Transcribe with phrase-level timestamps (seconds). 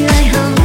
[0.00, 0.59] 你还好？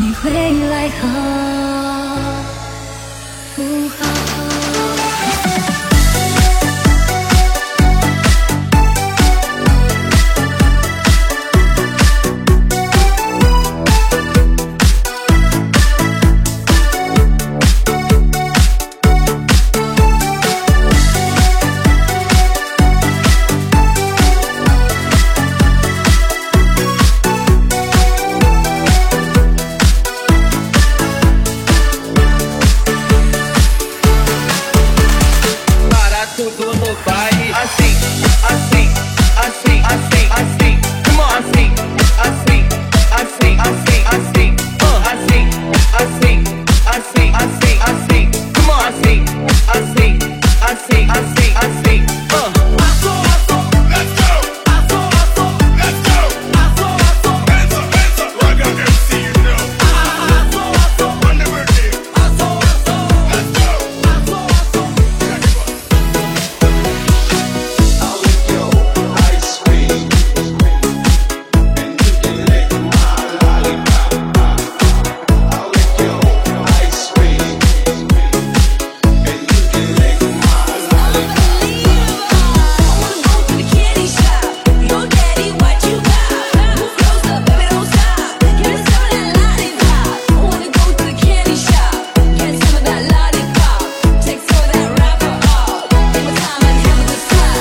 [0.00, 0.30] 你会
[0.70, 1.08] 来好
[3.56, 4.37] 不好